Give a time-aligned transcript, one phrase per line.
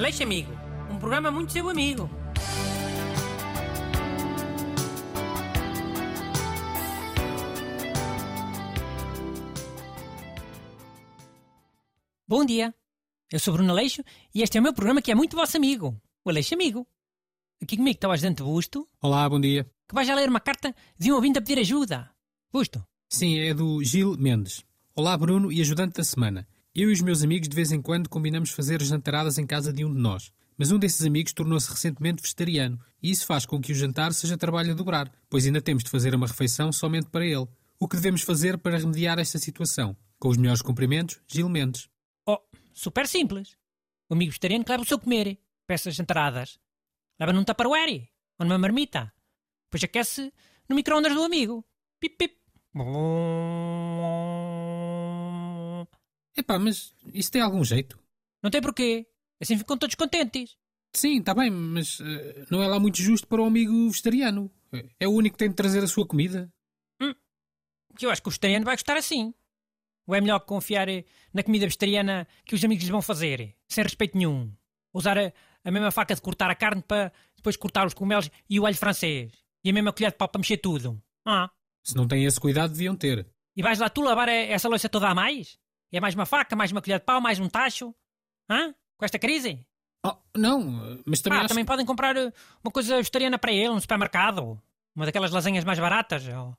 [0.00, 0.50] Aleixo Amigo,
[0.90, 2.08] um programa muito seu amigo.
[12.26, 12.74] Bom dia,
[13.30, 14.02] eu sou Bruno Aleixo
[14.34, 16.86] e este é o meu programa que é muito vosso amigo, o Aleixo Amigo.
[17.62, 19.70] Aqui comigo está o ajudante Busto, Olá, bom dia.
[19.86, 22.10] que vai já ler uma carta de um ouvinte a pedir ajuda.
[22.50, 24.64] Busto, Sim, é do Gil Mendes.
[24.96, 26.48] Olá, Bruno e ajudante da semana.
[26.72, 29.84] Eu e os meus amigos de vez em quando combinamos fazer jantaradas em casa de
[29.84, 30.32] um de nós.
[30.56, 34.38] Mas um desses amigos tornou-se recentemente vegetariano e isso faz com que o jantar seja
[34.38, 37.48] trabalho a dobrar, pois ainda temos de fazer uma refeição somente para ele.
[37.78, 39.96] O que devemos fazer para remediar esta situação?
[40.16, 41.88] Com os melhores cumprimentos, Gil Mendes.
[42.24, 42.38] oh,
[42.72, 43.56] super simples.
[44.08, 46.58] O amigo vegetariano que leva o seu comer essas jantaradas.
[47.18, 48.08] Leva num tupperware
[48.38, 49.12] ou numa marmita.
[49.64, 50.32] Depois aquece
[50.68, 51.64] no micro-ondas do amigo.
[51.98, 52.36] Pip, pip.
[56.36, 57.98] Epá, mas isso tem algum jeito?
[58.42, 59.06] Não tem porquê.
[59.40, 60.56] Assim ficam todos contentes.
[60.94, 64.50] Sim, está bem, mas eh, não é lá muito justo para o amigo vegetariano.
[64.98, 66.52] É o único que tem de trazer a sua comida.
[67.96, 69.34] Que eu acho que o vegetariano vai gostar assim.
[70.06, 73.82] Ou é melhor confiar eh, na comida vegetariana que os amigos lhes vão fazer, sem
[73.84, 74.52] respeito nenhum?
[74.92, 75.32] Usar a,
[75.64, 78.76] a mesma faca de cortar a carne para depois cortar os cogumelos e o alho
[78.76, 79.32] francês.
[79.62, 81.00] E a mesma colher de pau para mexer tudo.
[81.26, 81.50] Ah,
[81.82, 83.26] Se não têm esse cuidado, deviam ter.
[83.56, 85.58] e vais lá tu lavar eh, essa louça toda a mais?
[85.92, 87.94] É mais uma faca, mais uma colher de pau, mais um tacho?
[88.48, 88.74] Hã?
[88.96, 89.64] Com esta crise?
[90.04, 91.48] Oh, não, mas também ah, acho...
[91.48, 92.32] também podem comprar eh,
[92.62, 94.60] uma coisa vegetariana para ele no supermercado.
[94.94, 96.26] Uma daquelas lasanhas mais baratas.
[96.28, 96.56] Ou,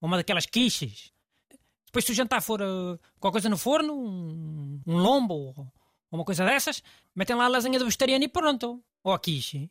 [0.00, 1.12] uma daquelas quiches.
[1.86, 5.72] Depois, se o jantar for eh, qualquer coisa no forno, um, um lombo ou
[6.16, 6.82] uma coisa dessas,
[7.14, 8.82] metem lá a lasanha do vegetariano e pronto.
[9.02, 9.70] Ou a quiche.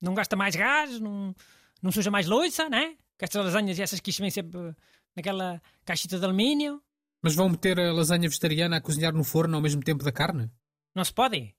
[0.00, 1.34] Não gasta mais gás, não,
[1.82, 2.96] não suja mais louça, né?
[3.16, 4.74] Que estas lasanhas e essas quiches vêm sempre
[5.16, 6.82] naquela caixita de alumínio.
[7.24, 10.50] Mas vão meter a lasanha vegetariana a cozinhar no forno ao mesmo tempo da carne?
[10.94, 11.54] Não se pode?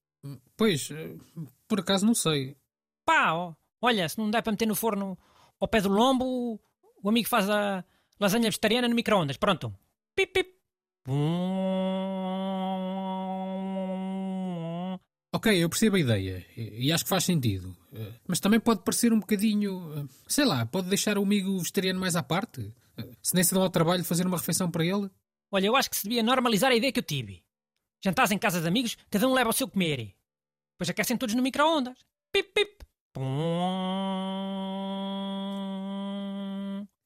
[0.56, 1.16] Pois, eh,
[1.68, 2.56] por acaso não sei.
[3.04, 3.34] Pá,
[3.82, 5.18] olha, se não der para meter no forno
[5.60, 6.60] ao pé do lombo,
[7.02, 7.84] o amigo faz a
[8.20, 9.38] lasanha vegetariana no micro-ondas.
[9.38, 9.74] Pronto.
[10.16, 10.56] Pip, pip.
[15.34, 17.76] Ok, eu percebo a ideia e acho que faz sentido.
[17.92, 19.94] Eh, Mas também pode parecer um bocadinho.
[19.98, 22.72] eh, Sei lá, pode deixar o amigo vegetariano mais à parte?
[23.22, 25.10] Se nem se dão ao trabalho de fazer uma refeição para ele?
[25.52, 27.44] Olha, eu acho que se devia normalizar a ideia que eu tive.
[28.04, 30.14] Jantares em casa de amigos, cada um leva o seu comer.
[30.74, 31.98] Depois aquecem todos no micro-ondas.
[32.32, 32.86] Pip, pip.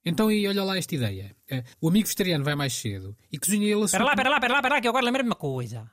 [0.05, 1.35] Então, e olha lá esta ideia.
[1.49, 3.85] Eh, O amigo vegetariano vai mais cedo e cozinha ele a sua.
[3.85, 5.91] Espera lá, espera lá, espera lá, espera lá, que eu agora lembrei-me de uma coisa.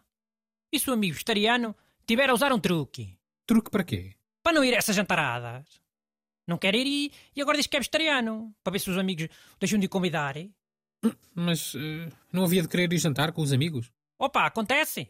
[0.72, 1.74] E se o amigo vegetariano
[2.06, 3.18] tiver a usar um truque?
[3.46, 4.14] Truque para quê?
[4.42, 5.80] para não ir a essas jantaradas.
[6.46, 8.54] Não quer ir e, e agora diz que é vegetariano.
[8.62, 9.28] Para ver se os amigos
[9.58, 10.36] deixam de convidar.
[11.34, 13.90] Mas eh, não havia de querer ir jantar com os amigos?
[14.18, 15.08] Opa, acontece.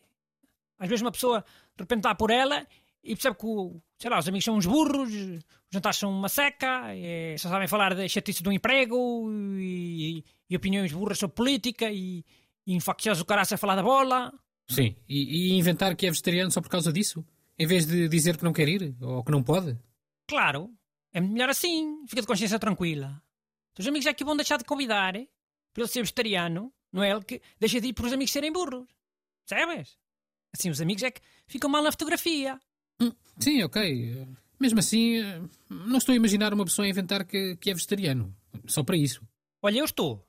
[0.78, 1.44] Às vezes uma pessoa
[1.76, 2.66] de repente está por ela
[3.02, 6.28] e percebe que, o- sei lá, os amigos são uns burros, os jantares são uma
[6.28, 11.90] seca, e só sabem falar da chatice do emprego e, e opiniões burras sobre política
[11.90, 12.24] e,
[12.66, 14.32] e infacciosas o caraça a falar da bola.
[14.68, 14.96] Sim.
[15.08, 17.24] E, e inventar que é vegetariano só por causa disso?
[17.58, 19.78] Em vez de dizer que não quer ir ou que não pode?
[20.28, 20.70] Claro,
[21.12, 23.22] é melhor assim, fica de consciência tranquila.
[23.78, 25.28] Os amigos é que vão deixar de convidar eh,
[25.76, 28.50] para ele ser vegetariano, não é ele que deixa de ir por os amigos serem
[28.50, 28.86] burros.
[29.46, 29.98] Percebes?
[30.54, 32.58] Assim os amigos é que ficam mal na fotografia.
[33.38, 34.26] Sim, ok.
[34.58, 38.34] Mesmo assim, eh, não estou a imaginar uma pessoa a inventar que, que é vegetariano.
[38.66, 39.22] Só para isso.
[39.60, 40.26] Olha, eu estou.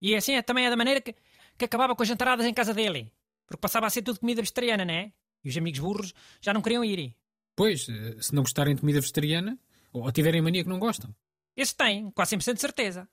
[0.00, 1.12] E assim é também é da maneira que,
[1.58, 3.12] que acabava com as jantaradas em casa dele.
[3.48, 5.12] Porque passava a ser tudo comida vegetariana, né?
[5.42, 7.16] E os amigos burros já não queriam ir.
[7.56, 9.58] Pois, eh, se não gostarem de comida vegetariana,
[9.92, 11.12] ou tiverem mania que não gostam.
[11.56, 13.08] Esse tem, quase 100% de certeza.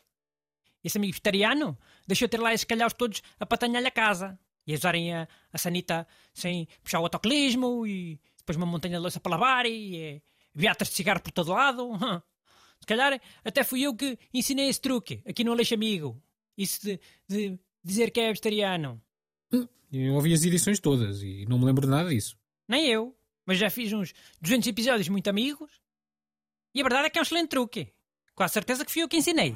[0.83, 1.77] Esse amigo vegetariano
[2.07, 4.39] deixou de ter lá esses calhaus todos a patanhar-lhe a casa.
[4.65, 9.01] E a usarem a, a sanita sem puxar o autocolismo e depois uma montanha de
[9.01, 10.21] louça para lavar e é,
[10.53, 11.89] beatas de cigarro por todo lado.
[12.79, 16.21] Se calhar até fui eu que ensinei esse truque aqui no Aleixo Amigo.
[16.57, 19.01] Isso de, de dizer que é vegetariano.
[19.91, 22.37] Eu ouvi as edições todas e não me lembro de nada disso.
[22.67, 23.15] Nem eu.
[23.45, 25.69] Mas já fiz uns 200 episódios muito amigos.
[26.73, 27.91] E a verdade é que é um excelente truque.
[28.33, 29.55] Com a certeza que fui eu que ensinei.